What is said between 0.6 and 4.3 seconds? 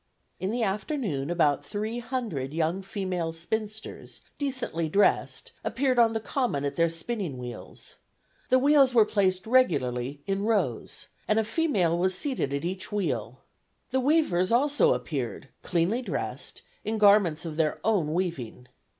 afternoon about three hundred young female spinsters,